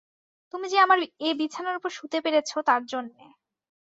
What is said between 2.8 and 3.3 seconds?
জন্যে।